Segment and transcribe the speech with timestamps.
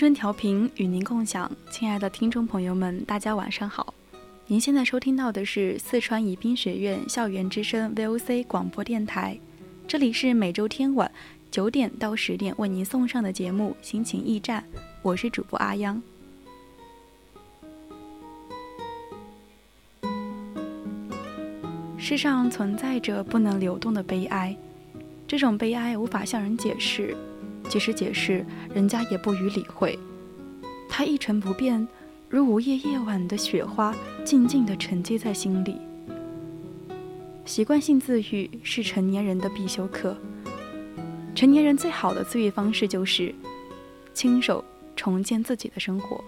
[0.00, 3.92] 春调频与您共享，亲爱的听众朋友们，大家晚上好。
[4.46, 9.38] 您现在收听到的是四川宜宾学院校园之声 VOC 广播电台，
[9.86, 11.12] 这里是每周天晚
[11.50, 14.64] 九点到十点为您送上的节目《心情驿站》，
[15.02, 16.02] 我是主播阿央。
[21.98, 24.56] 世上存在着不能流动的悲哀，
[25.28, 27.14] 这种悲哀无法向人解释。
[27.70, 29.96] 即使解释，人家也不予理会。
[30.88, 31.86] 他一成不变，
[32.28, 35.76] 如午夜夜晚的雪花，静静地沉积在心里。
[37.44, 40.16] 习惯性自愈是成年人的必修课。
[41.32, 43.32] 成年人最好的自愈方式就是
[44.12, 44.64] 亲手
[44.96, 46.22] 重建自己的生活。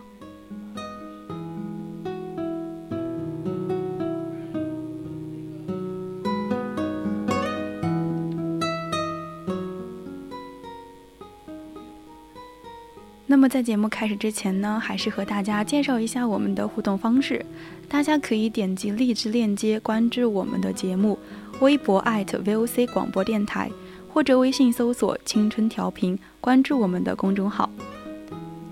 [13.43, 17.45] 那么在节目开始之前呢，还是和大家介绍一下我们的互动方式。
[17.89, 21.19] 大家可以点击荔枝链接关注我们的节目，
[21.59, 23.69] 微博 @VOC 广播电台，
[24.09, 27.69] 或者微信搜索“青春调频”关注我们的公众号。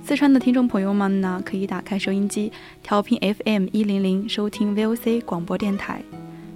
[0.05, 6.01] 四川的听众朋友们呢，可以打开收音机调频 FM 一零零收听 VOC 广播电台。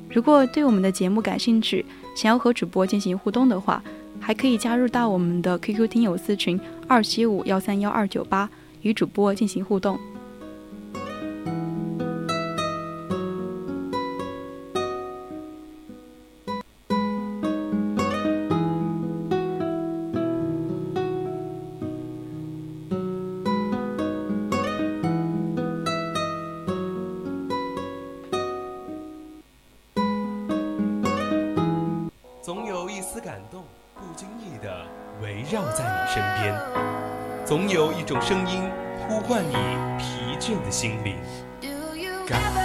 [0.08, 3.82] 如果对我们的节目感兴趣，想要和主播进行互动的话，
[4.24, 6.58] 还可以加入到我们的 QQ 听友私群
[6.88, 8.48] 二七五幺三幺二九八，
[8.80, 9.98] 与主播进行互动。
[39.34, 39.54] 呼唤你
[39.98, 41.16] 疲倦的心灵，
[42.24, 42.62] 感动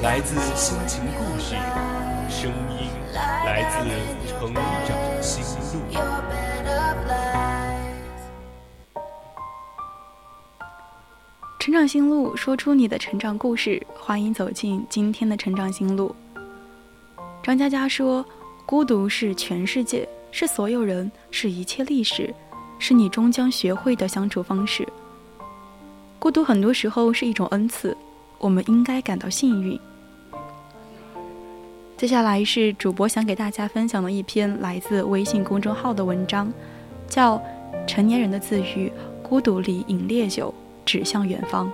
[0.00, 1.56] 来自心情故事，
[2.30, 4.64] 声音来自成长
[5.20, 5.42] 心
[5.72, 5.80] 路。
[11.58, 16.14] 成长心路，说出你的成长故事，欢迎走进今天的成长心路。
[17.42, 18.24] 张嘉佳说
[18.64, 22.32] ：“孤独是全世界，是所有人，是一切历史。”
[22.80, 24.86] 是你终将学会的相处方式。
[26.18, 27.96] 孤独很多时候是一种恩赐，
[28.38, 29.78] 我们应该感到幸运。
[31.96, 36.52] 接下来是主播想给大家分享的一篇来自微信公众号的文章，
[37.08, 37.36] 叫
[37.86, 38.92] 《成年人的自愈：
[39.22, 40.52] 孤独里饮烈酒，
[40.84, 41.66] 指向远方》。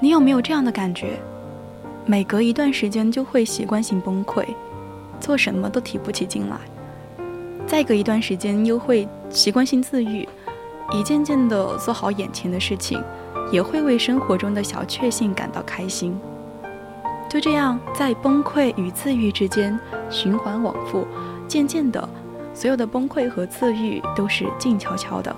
[0.00, 1.18] 你有没有这样的感觉？
[2.06, 4.44] 每隔一段时间就会习惯性崩溃，
[5.30, 6.56] 做什么都提不起劲来；
[7.64, 10.28] 再隔一段时间又会习惯性自愈，
[10.92, 13.00] 一件件的做好眼前的事情，
[13.52, 16.18] 也会为生活中的小确幸感到开心。
[17.28, 19.78] 就这样，在崩溃与自愈之间
[20.10, 21.06] 循环往复，
[21.46, 22.08] 渐渐的，
[22.52, 25.32] 所有的崩溃和自愈都是静悄悄的。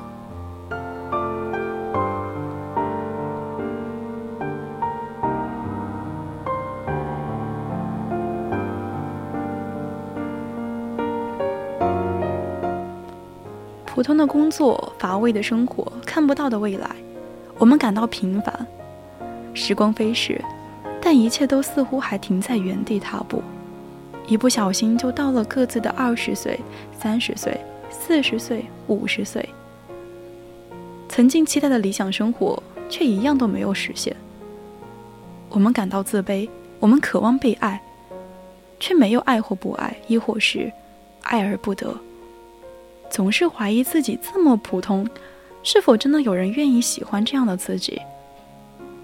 [14.03, 16.91] 普通的工作，乏味的生活，看不到的未来，
[17.57, 18.67] 我们感到平凡。
[19.55, 20.43] 时光飞逝，
[21.01, 23.41] 但一切都似乎还停在原地踏步。
[24.27, 26.59] 一不小心就到了各自的二十岁、
[26.99, 27.57] 三十岁、
[27.91, 29.49] 四十岁、五十岁。
[31.09, 34.17] 曾经期待的理想生活，却一样都没有实现。
[35.49, 36.49] 我们感到自卑，
[36.81, 37.81] 我们渴望被爱，
[38.81, 40.73] 却没有爱或不爱，亦或是
[41.21, 41.97] 爱而不得。
[43.13, 45.07] 总是怀疑自己这么普通，
[45.63, 48.01] 是否真的有人愿意喜欢这样的自己？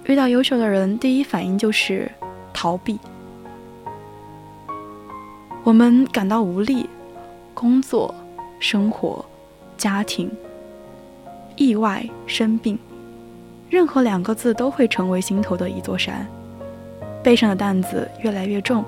[0.06, 2.10] 遇到优秀的人，第一反应就是
[2.54, 2.98] 逃避。
[5.62, 6.88] 我们感到无力，
[7.52, 8.14] 工作、
[8.58, 9.22] 生活、
[9.76, 10.30] 家庭、
[11.56, 12.78] 意外、生病，
[13.68, 16.26] 任何两个字都会成为心头的一座山，
[17.22, 18.82] 背上的担子越来越重，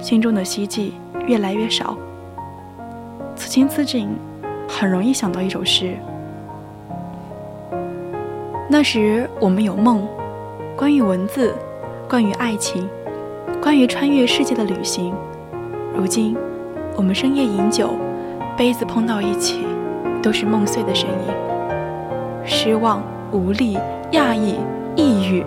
[0.00, 0.94] 心中的希冀
[1.28, 1.96] 越来越少。
[3.40, 4.10] 此情此景，
[4.68, 5.96] 很容易想到一首诗。
[8.68, 10.06] 那时我们有梦，
[10.76, 11.54] 关于文字，
[12.06, 12.86] 关于爱情，
[13.58, 15.14] 关于穿越世界的旅行。
[15.96, 16.36] 如今，
[16.94, 17.92] 我们深夜饮酒，
[18.58, 19.64] 杯子碰到一起，
[20.22, 21.34] 都是梦碎的声音。
[22.44, 23.02] 失望、
[23.32, 23.78] 无力、
[24.12, 24.56] 讶异、
[24.96, 25.42] 抑郁，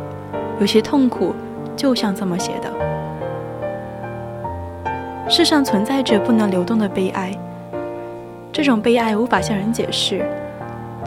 [0.59, 1.35] 有些痛苦，
[1.75, 2.73] 就像这么写的：
[5.29, 7.31] 世上存在着不能流动的悲哀，
[8.53, 10.23] 这种悲哀无法向人解释，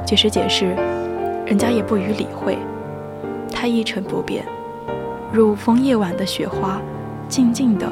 [0.04, 0.66] 即使解释，
[1.46, 2.58] 人家也不予理会，
[3.52, 4.44] 它一成不变，
[5.32, 6.82] 如风夜晚的雪花，
[7.28, 7.86] 静静的。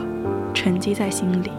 [0.52, 1.50] 沉积在心里。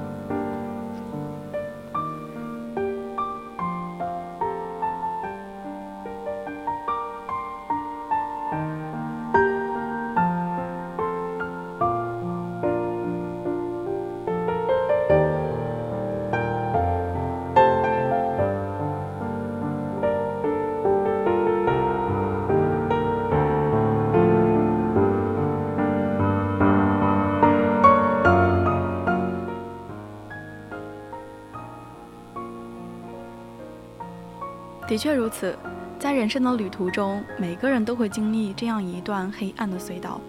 [34.88, 35.58] 的确如此，
[35.98, 40.22] 在人生的旅途中，每个人都会经历这样一段黑暗的隧道。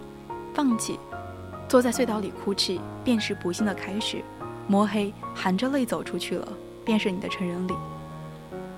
[0.51, 0.99] 放弃，
[1.69, 4.17] 坐在隧道里哭泣，便是不幸的开始；
[4.67, 6.47] 摸黑，含着泪走出去了，
[6.83, 7.73] 便是你的成人礼。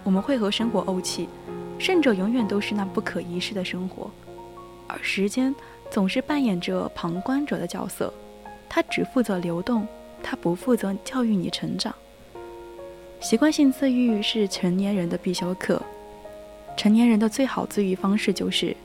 [0.04, 1.30] 我们会和生活怄气，
[1.78, 4.12] 胜者永远都是那不可一世的生活，
[4.88, 5.56] 而时间
[5.90, 8.14] 总是扮演着旁观者的角色，
[8.68, 9.88] 它只负责流动，
[10.22, 11.96] 它不负责教育你成长。
[13.20, 15.82] 习惯性自愈是成年人的必修课。
[16.78, 18.76] 成年人的最好自愈方式就是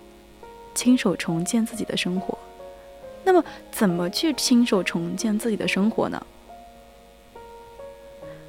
[0.75, 2.37] 亲手重建自己的生活。
[3.23, 6.27] 那么，怎么去亲手重建自己的生活呢？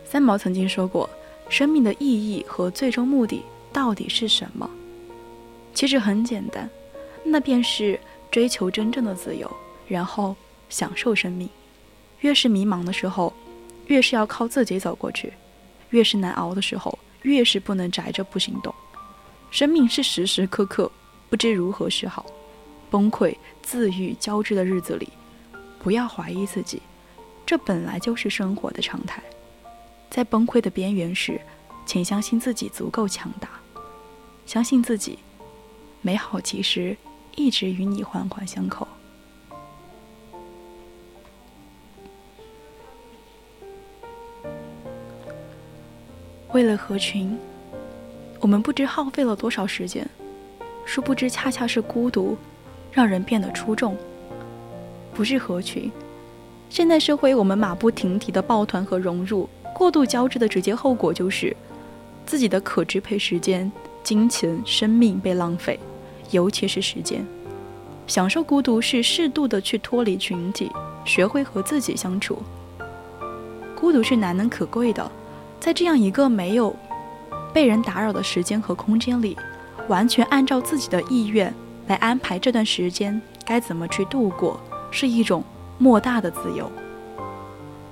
[0.04, 1.10] 三毛曾经说过
[1.48, 4.70] ：“生命的意义和最终目的到底是什么？”
[5.74, 6.70] 其实很简单，
[7.24, 8.00] 那便是
[8.32, 9.50] 追求真正的自由，
[9.88, 10.36] 然后
[10.68, 11.48] 享受生命。
[12.22, 13.32] 越是迷茫的时候，
[13.86, 15.32] 越是要靠自己走过去。
[15.96, 18.76] 越是难熬的时候，越是不能宅着不行动。
[19.50, 20.92] 生命是时时刻刻
[21.30, 22.26] 不知如何是好，
[22.92, 23.34] 崩溃、
[23.64, 25.08] 自愈交织的日子里，
[25.80, 26.82] 不要怀疑自己，
[27.46, 29.24] 这本来就是生活的常态。
[30.10, 31.40] 在崩溃的边缘时，
[31.86, 33.48] 请相信自己足够强大，
[34.46, 35.20] 相信自己，
[36.02, 36.98] 美好其实
[37.38, 38.86] 一直与你环环相扣。
[46.56, 47.38] 为了合群，
[48.40, 50.08] 我们不知耗费了多少时间，
[50.86, 52.38] 殊不知恰恰是孤独，
[52.94, 53.94] 让人变得出众。
[55.14, 55.92] 不是合群，
[56.70, 61.54] 现代社会我们马不停蹄的抱团和融入，过度交织的直接后果就是
[62.26, 63.70] 自己的可支配时间、
[64.02, 65.78] 金钱、生命被浪费，
[66.32, 67.28] 尤其是时间。
[68.08, 70.72] 享受孤独是适度的去脱离群体，
[71.04, 72.42] 学会和自己相处。
[73.76, 75.12] 孤独是难能可贵的。
[75.66, 76.76] 在这样一个没有
[77.52, 79.36] 被人打扰的时间和空间里，
[79.88, 81.52] 完全按照自己的意愿
[81.88, 84.60] 来安排这段时间该怎么去度过，
[84.92, 85.44] 是一种
[85.80, 86.72] 莫大的自由。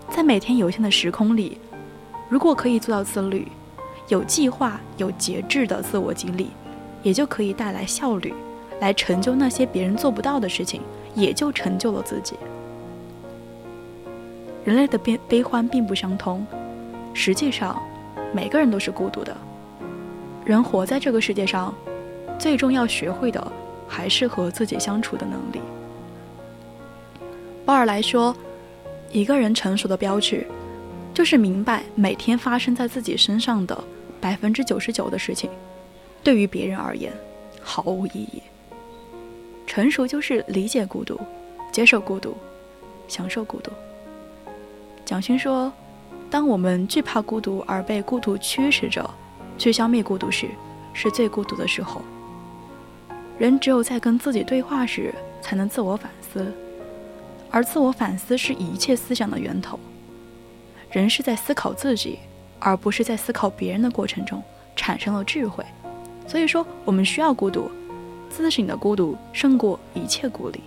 [0.07, 1.57] 在每天有限的时空里，
[2.29, 3.47] 如果可以做到自律、
[4.07, 6.51] 有计划、有节制的自我激励，
[7.01, 8.35] 也就可以带来效率，
[8.81, 10.79] 来成就那些别人做不到的事情，
[11.15, 12.35] 也就成就了自己。
[14.63, 16.45] 人类的悲悲欢并不相通。
[17.13, 17.81] 实际上，
[18.33, 19.35] 每个人都是孤独的。
[20.43, 21.73] 人活在这个世界上，
[22.37, 23.51] 最终要学会的
[23.87, 25.61] 还是和自己相处的能力。
[27.63, 28.35] 鲍尔来说，
[29.11, 30.45] 一个人成熟的标志，
[31.13, 33.81] 就是明白每天发生在自己身上的
[34.19, 35.49] 百分之九十九的事情，
[36.23, 37.13] 对于别人而言
[37.61, 38.41] 毫无意义。
[39.65, 41.17] 成熟就是理解孤独，
[41.71, 42.35] 接受孤独，
[43.07, 43.71] 享受孤独。
[45.05, 45.71] 蒋勋说。
[46.33, 49.07] 当我们惧怕孤独而被孤独驱使着
[49.55, 50.49] 去消灭孤独时，
[50.91, 52.01] 是最孤独的时候。
[53.37, 55.13] 人只有在跟自己对话时，
[55.43, 56.51] 才能自我反思，
[57.51, 59.79] 而自我反思是一切思想的源头。
[60.89, 62.17] 人是在思考自己，
[62.57, 64.41] 而不是在思考别人的过程中
[64.75, 65.63] 产生了智慧。
[66.27, 67.69] 所以说，我们需要孤独，
[68.31, 70.61] 自省的孤独胜过一切孤立。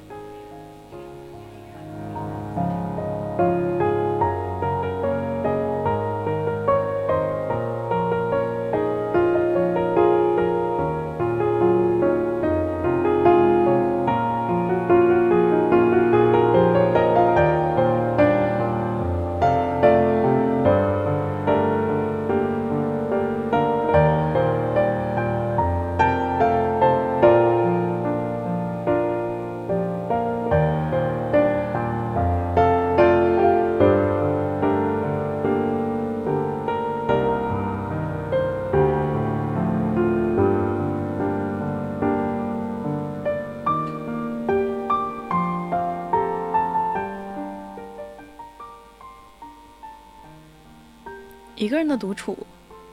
[51.66, 52.38] 一个人的独处，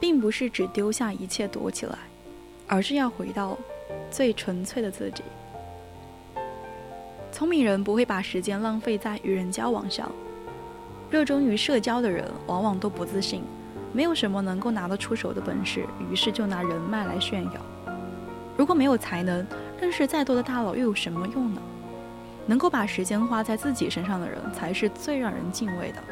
[0.00, 1.96] 并不是只丢下一切躲起来，
[2.66, 3.56] 而是要回到
[4.10, 5.22] 最纯粹的自己。
[7.30, 10.10] 聪明人不会把时间浪费在与人交往上，
[11.08, 13.44] 热衷于社交的人往往都不自信，
[13.92, 17.52] 没有什么能够拿得出手的本事，于是就拿人脉来炫耀。
[18.56, 19.46] 如果没有才能，
[19.80, 21.62] 认识再多的大佬又有什么用呢？
[22.44, 26.02] 能够把时间花在自己身上的人，才是最让人敬畏的。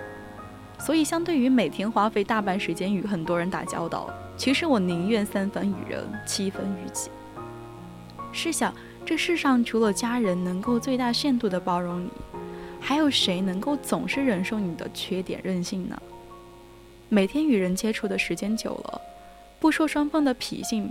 [0.78, 7.10] 所以，相对于每天花费大半时间与很多人打交道，其实我宁愿三分与人，七分与己。
[8.32, 8.74] 试想，
[9.04, 12.10] 这世上除了家人能够最大限度的包容你，
[12.80, 16.00] 还有谁能够总是忍受你的缺点任性呢？
[17.08, 19.00] 每天与人接触的时间久了，
[19.60, 20.90] 不说双方的脾性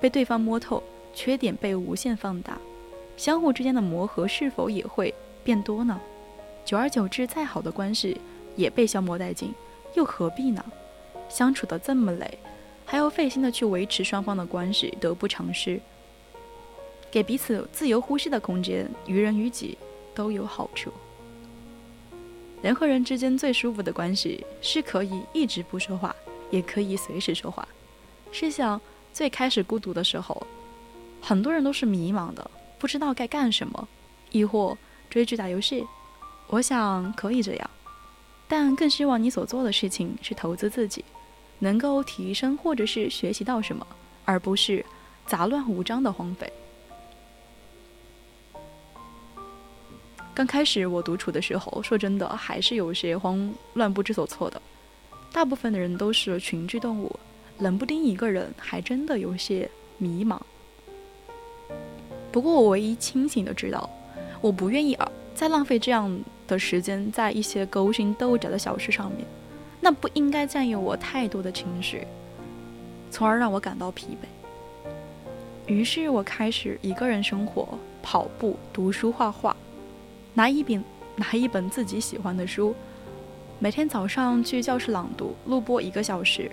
[0.00, 0.82] 被对方摸透，
[1.14, 2.58] 缺点被无限放大，
[3.16, 5.14] 相互之间的磨合是否也会
[5.44, 6.00] 变多呢？
[6.64, 8.20] 久而久之，再好的关系。
[8.56, 9.54] 也被消磨殆尽，
[9.94, 10.64] 又何必呢？
[11.28, 12.38] 相处的这么累，
[12.84, 15.80] 还要费心的去维持双方的关系，得不偿失。
[17.10, 19.76] 给彼此自由呼吸的空间，于人于己
[20.14, 20.92] 都有好处。
[22.62, 26.14] 人和人之间最舒服的关系，是可以一直不说话，
[26.50, 27.66] 也可以随时说话。
[28.30, 28.80] 试想，
[29.12, 30.46] 最开始孤独的时候，
[31.20, 33.88] 很多人都是迷茫的，不知道该干什么，
[34.30, 34.76] 亦或
[35.10, 35.84] 追剧打游戏。
[36.48, 37.70] 我想可以这样。
[38.52, 41.02] 但更希望你所做的事情是投资自己，
[41.60, 43.86] 能够提升或者是学习到什么，
[44.26, 44.84] 而不是
[45.24, 46.52] 杂乱无章的荒废。
[50.34, 54.60] 刚开始我独处的时候，说真的还是有些慌乱不知所措的。
[55.32, 57.18] 大部分的人都是群居动物，
[57.58, 59.66] 冷不丁一个人还真的有些
[59.96, 60.38] 迷茫。
[62.30, 63.88] 不过我唯一清醒的知道，
[64.42, 64.94] 我不愿意
[65.34, 66.20] 再浪费这样。
[66.46, 69.26] 的时间在一些勾心斗角的小事上面，
[69.80, 72.06] 那不应该占有我太多的情绪，
[73.10, 74.26] 从而让我感到疲惫。
[75.66, 79.56] 于是我开始一个人生活，跑步、读书、画画，
[80.34, 80.84] 拿一本
[81.14, 82.74] 拿一本自己喜欢的书，
[83.58, 86.50] 每天早上去教室朗读、录播一个小时，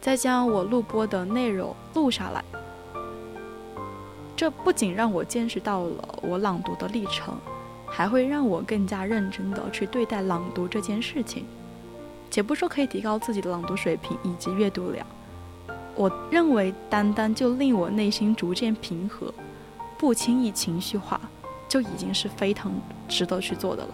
[0.00, 2.44] 再将我录播的内容录下来。
[4.34, 7.38] 这不仅让我见识到了我朗读的历程。
[7.90, 11.44] 还会让我更加认真地去对待朗读这件事情，
[12.30, 15.04] 且不说可以提高自己的朗读水平以及阅读量，
[15.96, 19.34] 我认为单单就令我内心逐渐平和，
[19.98, 21.20] 不轻易情绪化，
[21.68, 22.72] 就已经是非常
[23.08, 23.88] 值得去做的了。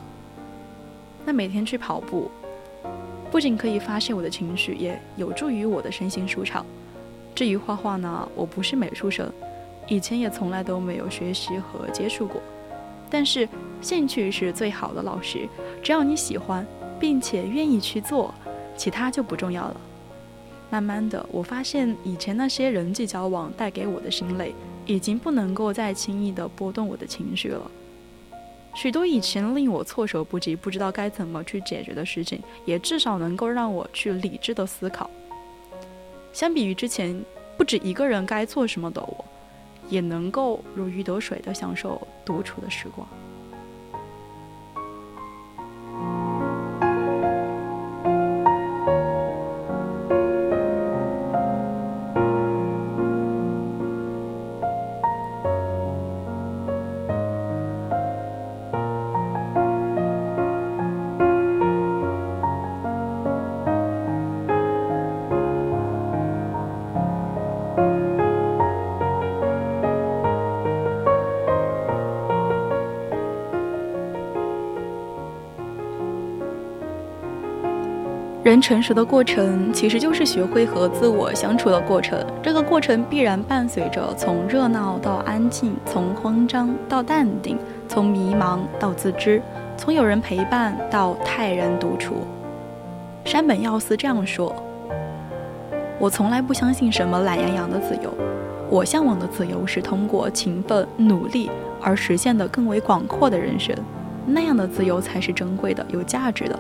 [1.25, 2.31] 那每天去跑步，
[3.31, 6.65] 不仅可以发泄我的情绪，也有助于我的身心舒畅。
[7.35, 9.29] 至于画画呢，我不是美术生，
[9.89, 12.41] 以前也从来都没有学习和接触过。
[13.09, 13.49] 但是
[13.81, 15.49] 兴趣是最好的老师，
[15.83, 16.67] 只要你喜欢，
[16.99, 18.35] 并且愿意去做，
[18.77, 19.81] 其他就不重要了。
[20.71, 24.53] 慢慢的，我发现以前那些人际交往带给我的心累，
[24.87, 27.71] 已经不能够再轻易的波动我的情绪了。
[28.75, 35.09] 许多以前令我措手不及、不知道该怎么去解决的事情，也至少能够让我去理智的思考。
[36.33, 37.25] 相比于之前
[37.57, 39.25] 不止一个人该做什么的我。
[39.89, 43.09] 也能够如鱼得水的享受独处的时光。
[78.57, 82.19] 人成熟的过程，其实就是学会和自我相处的过程。
[82.43, 89.43] 这个过程必然伴随着从热闹到安静，从慌张到淡定，从迷茫到自知，
[89.77, 92.27] 从有人陪伴到泰然独处。
[93.27, 94.51] 山本耀司这样说
[96.01, 98.11] ：“我从来不相信什么懒洋洋的自由，
[98.71, 101.51] 我向往的自由是通过勤奋努力
[101.83, 103.77] 而实现的更为广阔的人生，
[104.25, 106.59] 那样的自由才是珍贵的、有价值的。”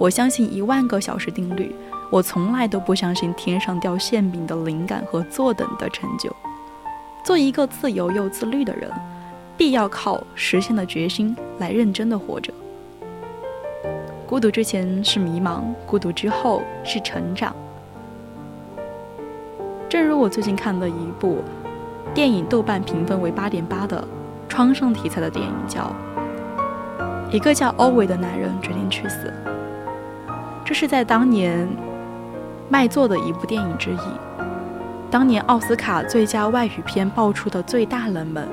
[0.00, 1.76] 我相信一万个小时定律，
[2.08, 6.34] 我从来都不相信天上掉馅饼的灵感和坐等的成就。
[7.22, 8.90] 做一个自由又自律的人，
[9.58, 12.50] 必要靠实现的决心来认真的活着。
[14.26, 17.54] 孤独之前是迷茫，孤独之后是成长。
[19.86, 21.44] 正如我最近看的一部
[22.14, 24.02] 电影，豆瓣评分为八点八的
[24.48, 25.94] 创伤题材的电影，叫
[27.30, 29.30] 《一个叫欧维的男人决定去死》。
[30.70, 31.68] 这是在当年
[32.68, 33.98] 卖座的一部电影之一，
[35.10, 38.46] 当年奥斯卡最佳外语片爆出的最大冷门。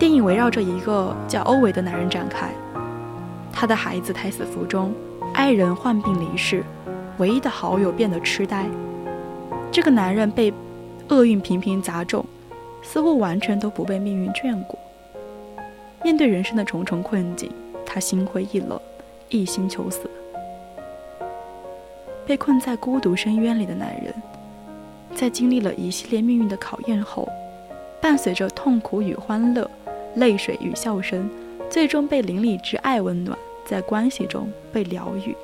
[0.00, 2.50] 电影围绕着一个叫欧维的男人展开，
[3.52, 4.92] 他的孩子胎死腹中，
[5.34, 6.64] 爱人患病离世，
[7.18, 8.66] 唯一的好友变得痴呆。
[9.70, 10.52] 这个男人被
[11.10, 12.26] 厄运频频砸中，
[12.82, 14.76] 似乎完全都不被命运眷顾。
[16.02, 17.48] 面对人生的重重困境，
[17.86, 18.80] 他心灰意冷。
[19.38, 20.10] 一心求死，
[22.26, 24.14] 被困在孤独深渊里的男人，
[25.14, 27.26] 在经历了一系列命运的考验后，
[28.00, 29.68] 伴随着痛苦与欢乐、
[30.16, 31.30] 泪水与笑声，
[31.70, 35.34] 最终被邻里之爱温暖，在关系中被疗愈。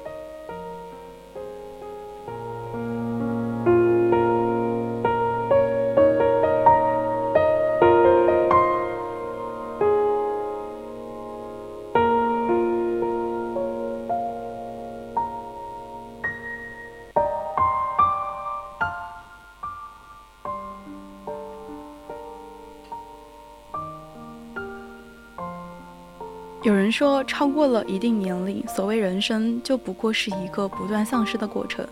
[27.29, 31.87] 超过了一定年龄，所谓人生就不过是一个不断丧失的过程。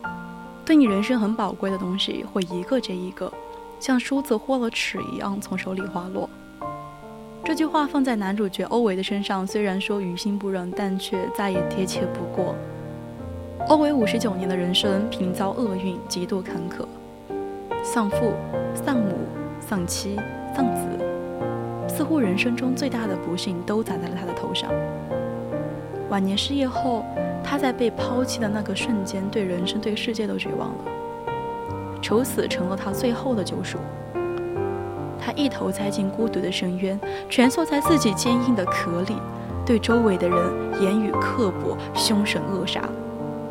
[0.64, 3.31] 对你人生很宝贵的东西，会一个接一个，
[3.79, 6.29] 像梳子或了齿一样从手里滑落。
[7.44, 12.57] 这句话放在男主角欧维的身上，虽然说于心不忍，但却再也贴切不过。
[13.68, 16.85] 欧维五十九年的人生，频遭厄运，极度坎坷，
[17.85, 18.33] 丧父、
[18.75, 19.12] 丧母、
[19.61, 20.16] 丧妻、
[20.57, 20.83] 丧子。
[21.88, 24.68] 似乎人生中最大的不幸都砸在了他的头上。
[26.09, 27.05] 晚年失业后，
[27.42, 30.85] 他在被抛弃的那个瞬间，对人生、对世界都绝望了。
[32.01, 33.79] 求死成了他最后的救赎。
[35.19, 39.16] 他一头栽进孤独的深渊，蜷缩在自己坚硬的壳里，
[39.64, 40.38] 对周围的人
[40.81, 42.83] 言语刻薄、凶神恶煞，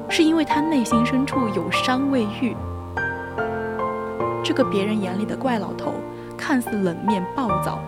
[0.08, 2.56] 是因为他内心深处有伤未愈。
[4.42, 5.96] 这个别人眼里的怪老头，
[6.38, 7.80] 看似冷面暴躁。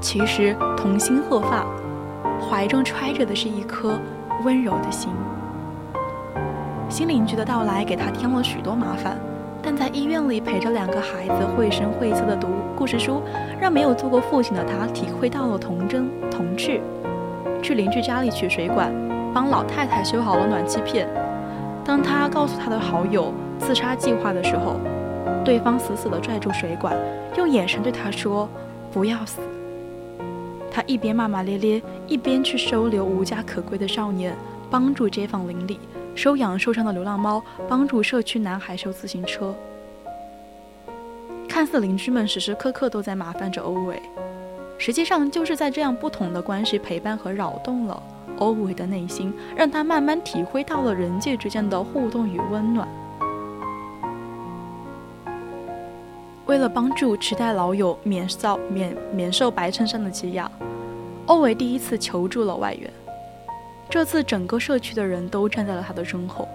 [0.00, 1.66] 其实童心鹤发，
[2.50, 3.96] 怀中揣着的是一颗
[4.42, 5.08] 温柔的心。
[6.88, 9.16] 新邻居的到来给他添了许多麻烦，
[9.62, 13.22] 但在医院里陪着两个孩子绘声绘色的读故事书，
[13.60, 16.80] 让没有做过父亲的他体会到了童真童趣。
[17.62, 18.92] 去邻居家里取水管，
[19.32, 21.06] 帮老太太修好了暖气片。
[21.84, 24.74] 当他告诉他的好友自杀计划的时候，
[25.44, 26.96] 对方死死地拽住水管，
[27.36, 28.48] 用眼神对他说
[28.90, 29.38] ：“不要死。”
[30.70, 34.36] 他一边骂骂咧咧，一边去收留无家可归的少年，
[34.70, 35.80] 帮助街坊邻里
[36.14, 39.54] 收养受伤的流浪猫，帮助社区男孩修自行车。
[41.48, 44.00] 看似邻居们时时刻刻都在麻烦着欧维，
[44.78, 48.00] 实际上就是在这样不同的关系陪伴和扰动了
[48.38, 52.88] 欧维的内心，让他慢慢体会到了人际之间的互动与温暖。
[56.50, 60.50] 为了帮助痴呆老友免受免免受白衬衫的挤压，
[61.26, 62.90] 欧维第一次求助了外援。
[63.88, 66.48] 这次整个社区的人都站在了他的身后，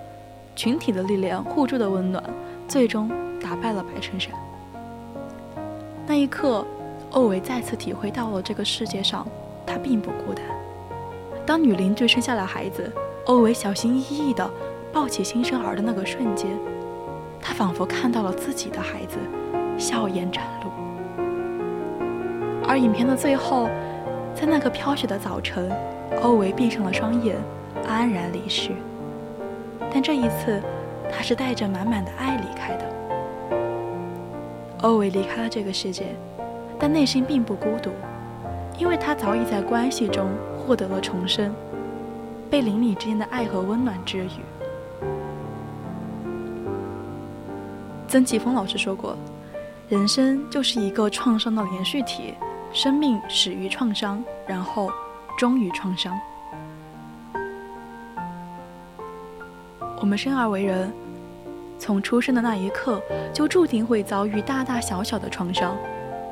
[0.54, 2.22] 群体的力量、互助的温暖，
[2.68, 4.34] 最终打败了白衬衫。
[6.06, 6.68] 那一刻，
[7.12, 9.26] 欧维再次体会到了这个世界上
[9.66, 10.44] 他并不孤单。
[11.46, 12.92] 当女邻居生下了孩子，
[13.28, 14.52] 欧维小心翼翼地
[14.92, 16.50] 抱起新生儿的那个瞬间，
[17.40, 19.18] 他仿佛看到了自己的孩子。
[19.78, 20.70] 笑颜展露，
[22.68, 23.70] 而影片的最后，
[24.34, 25.72] 在那个飘雪的早晨，
[26.22, 27.36] 欧维闭上了双眼，
[27.88, 28.76] 安然离去。
[29.92, 30.62] 但这一次，
[31.12, 32.86] 他是带着满满的爱离开的。
[34.82, 36.16] 欧维离开了这个世界，
[36.80, 37.92] 但内心并不孤独，
[38.78, 41.54] 因为他早已在关系中获得了重生。
[42.50, 44.30] 被邻里之间的爱和温暖治愈。
[48.08, 49.18] 曾奇峰老师说过，
[49.88, 52.34] 人生就是一个创伤的连续体，
[52.74, 54.90] 生命始于创伤，然后
[55.38, 56.12] 终于创伤。
[60.00, 60.92] 我们生而为人，
[61.78, 63.00] 从出生的那一刻
[63.32, 65.78] 就注定会遭遇大大小小的创伤，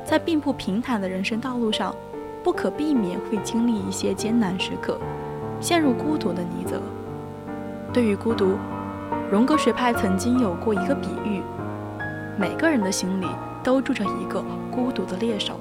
[0.04, 1.94] 在并不平坦的人生道路上，
[2.42, 4.98] 不可避免会经历一些艰难时刻，
[5.60, 6.82] 陷入孤独的泥泽。
[7.92, 8.58] 对于孤独，
[9.30, 11.40] 荣格学派曾经有过一个比喻：
[12.36, 13.28] 每个人的心里
[13.64, 15.58] 都住着一个孤独的猎手，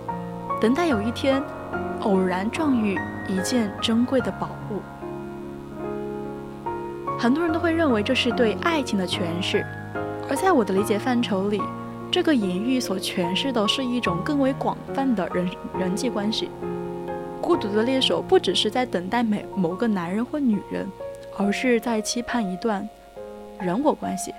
[0.62, 1.42] 等待有一天
[2.02, 4.82] 偶然撞遇一件珍贵的宝物。
[7.18, 9.66] 很多人都会认为这是对爱情的诠释，
[10.30, 11.62] 而在我的理解范畴里，
[12.12, 16.50] 这个隐喻所诠释的是一种更为广泛的人人际关系。
[17.42, 20.86] 孤独的猎手不只是在等待某某个男人或女人，
[21.38, 22.88] 而是在期盼一段
[23.60, 24.34] 人我关系。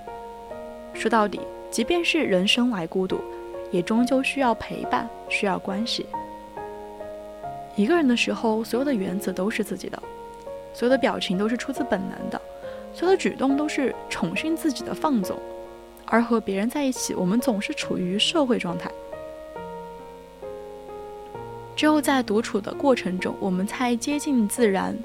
[0.93, 3.21] 说到底，即便是人生来孤独，
[3.75, 6.07] 也终究需要陪伴，需要关系。
[7.75, 10.01] 一个人的时候，所有的原则都是自己的，
[10.73, 12.41] 所有的表情都是出自本能的。
[12.93, 15.37] 所有的举动都是宠幸自己的放纵，
[16.07, 18.89] 而和别人在一起，我们总是处于社会状态。
[21.75, 24.97] 只有在独处的过程中，我们才接近自然。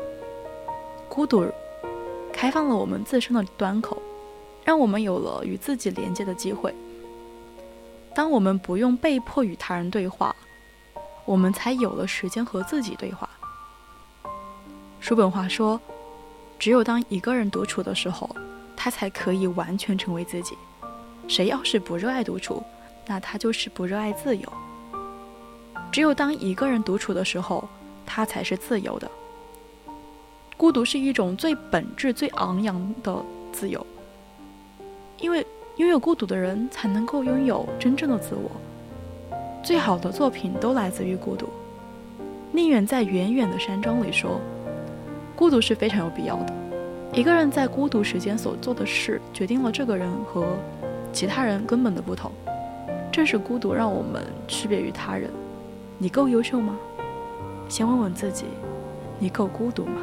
[1.07, 1.43] 孤独
[2.31, 3.99] 开放了我们自身的端口，
[4.63, 6.71] 让我们有了与自己连接的机会。
[8.13, 10.35] 当我们不用被迫与他人对话，
[11.25, 13.29] 我们才有了时间和自己对话。
[14.99, 15.79] 叔本华说。
[16.59, 18.29] 只有当一个人独处的时候，
[18.75, 20.57] 他才可以完全成为自己。
[21.25, 22.61] 谁要是不热爱独处，
[23.07, 24.53] 那他就是不热爱自由。
[25.89, 27.65] 只有当一个人独处的时候，
[28.05, 29.09] 他才是自由的。
[30.57, 33.87] 孤独是一种最本质、最昂扬的自由，
[35.17, 35.47] 因为
[35.79, 38.51] 拥有孤独的人才能够拥有真正的自我。
[39.63, 41.47] 最好的作品都来自于孤独。
[42.51, 44.41] 宁远在远远的山庄里说。
[45.37, 46.53] 孤独是非常有必要的。
[47.13, 50.45] 一个人在孤独时间所做的事，决定了这个人和
[51.13, 52.29] 其他人根本的不同。
[53.09, 55.31] 正是孤独让我们区别于他人。
[55.97, 56.77] 你够优秀吗？
[57.69, 58.47] 先问问自己，
[59.17, 60.01] 你够孤独吗？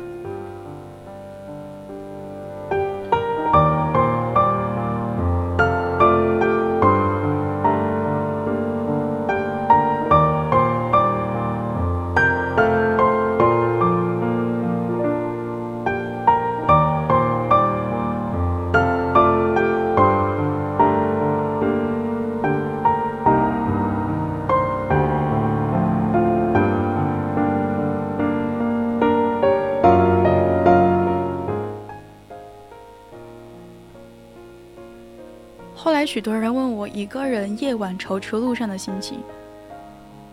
[36.16, 39.22] 许多人问我一个人夜晚踌躇路上的心情，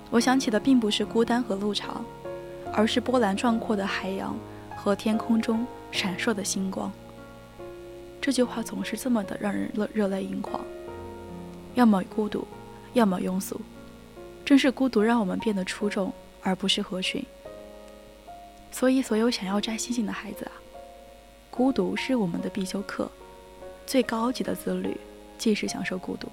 [0.09, 2.05] 我想起的并不是孤单和路长，
[2.71, 4.33] 而是波澜壮阔的海洋
[4.77, 6.89] 和天空中闪烁的星光。
[8.21, 10.63] 这句话总是这么的让人热热泪盈眶。
[11.73, 12.47] 要么孤独，
[12.93, 13.59] 要么庸俗。
[14.45, 17.21] 正是孤独让我们变得出众，而不是合群。
[18.71, 20.53] 所以，所有想要摘星星的孩子啊，
[21.51, 23.11] 孤独是我们的必修课，
[23.85, 24.95] 最高级的自律。
[25.37, 26.27] 即是享受孤独。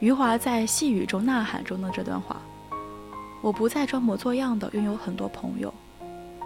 [0.00, 2.42] 余华在细雨中呐喊中的这段话
[3.40, 5.72] ：“我不再装模作样的拥有很多朋友，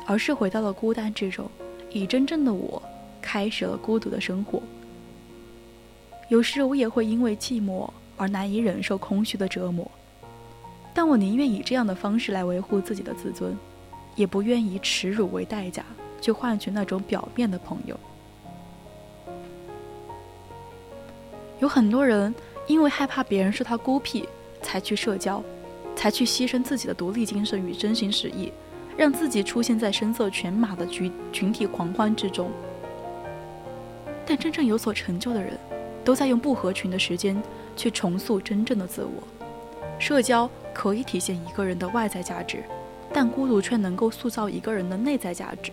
[0.07, 1.51] 而是回到了孤单之中，
[1.91, 2.83] 以真正的我
[3.23, 4.61] 开始了孤独的生活。
[6.29, 9.91] 有时我也会因为寂寞而难以忍受空虚的折磨，
[10.93, 13.57] 但我宁愿以这样的方式来维护自己的自尊，
[14.17, 15.83] 也不愿以耻辱为代价
[16.21, 17.99] 去换取那种表面的朋友。”
[21.59, 22.35] 有很多人
[22.67, 24.29] 因为害怕别人说他孤僻，
[24.61, 25.43] 才去社交，
[25.95, 28.53] 才去牺牲自己的独立精神与真心实意，
[28.97, 32.51] 让自己出现在声色犬马的群群体狂欢之中。
[34.27, 35.57] 但真正有所成就的人，
[36.05, 37.41] 都在用不合群的时间
[37.77, 39.23] 去重塑真正的自我。
[39.99, 42.63] 社交可以体现一个人的外在价值，
[43.13, 45.73] 但孤独却能够塑造一个人的内在价值。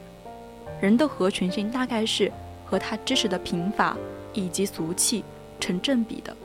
[0.79, 2.31] 人的合群性大概是
[2.65, 3.97] 和他知识的贫乏
[4.33, 5.25] 以及俗气。
[5.63, 6.35] 成正比的，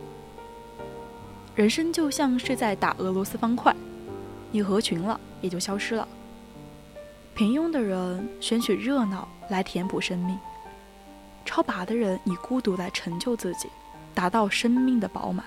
[1.57, 3.74] 人生就像是在打俄罗斯方块，
[4.52, 6.07] 你合群了也就消失了。
[7.35, 10.38] 平庸的人选取热闹来填补生命，
[11.44, 13.68] 超拔的人以孤独来成就自己，
[14.14, 15.44] 达到生命的饱满。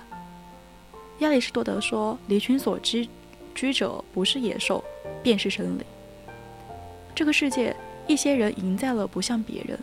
[1.20, 3.08] 亚里士多德说：“离群所居
[3.56, 4.84] 居者不是野兽，
[5.24, 5.86] 便是生灵。”
[7.16, 7.74] 这个世界，
[8.06, 9.80] 一些人赢在了不像别人，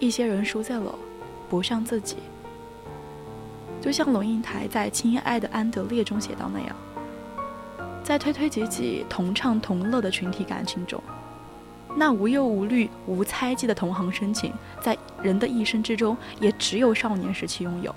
[0.00, 0.92] 一些人输在了
[1.48, 2.16] 不像自己。
[3.80, 6.76] 就像龙应台在《亲爱的安德烈》中写到那样，
[8.04, 11.02] 在推推挤挤、同唱同乐的群体感情中，
[11.96, 17.94] 那无忧无虑、无猜忌的同行深情，在人的一生之中，也只有少年时期拥有。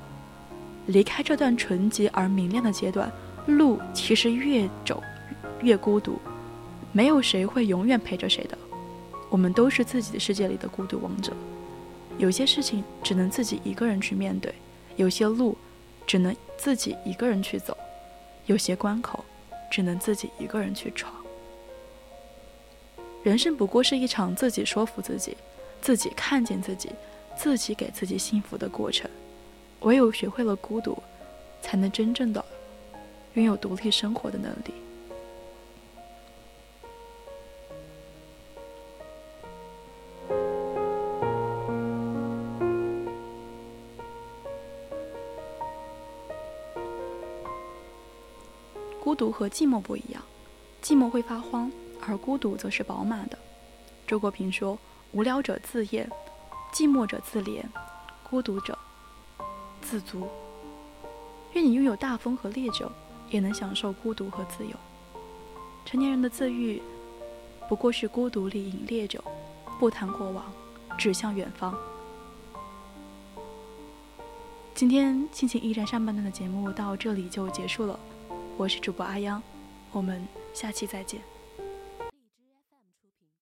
[0.87, 3.11] 离开这段纯洁而明亮的阶段，
[3.45, 5.03] 路其实越走
[5.61, 6.17] 越孤独。
[6.91, 8.57] 没有谁会永远陪着谁的，
[9.29, 11.33] 我们都是自己的世界里的孤独王者。
[12.17, 14.53] 有些事情只能自己一个人去面对，
[14.95, 15.52] 有些路。
[16.13, 17.75] 只能自己一个人去走，
[18.45, 19.25] 有些关口
[19.71, 21.11] 只能自己一个人去闯。
[23.23, 25.35] 人生不过是一场自己说服自己、
[25.81, 26.91] 自己看见自己、
[27.35, 29.09] 自己给自己幸福的过程。
[29.79, 31.01] 唯有学会了孤独，
[31.63, 32.45] 才能真正的
[33.33, 34.71] 拥有独立生活的能力。
[49.33, 50.21] 和寂寞不一样，
[50.81, 53.37] 寂寞会发慌，而孤独则是饱满的。
[54.05, 54.77] 周国平说
[55.11, 56.09] ：“无聊者自厌，
[56.71, 57.63] 寂寞者自怜，
[58.29, 58.77] 孤独者
[59.81, 60.27] 自足。”
[61.53, 62.91] 愿你拥有大风和烈酒，
[63.29, 64.71] 也能享受孤独和自由。
[65.85, 66.81] 成年人的自愈，
[67.67, 69.23] 不过是孤独里饮烈酒，
[69.79, 70.45] 不谈过往，
[70.97, 71.75] 指向远方。
[74.73, 77.99] 今天心情驿站上半段的节目到这里就结束了。
[78.55, 79.41] 我是主播阿央，
[79.91, 81.19] 我们下期再见。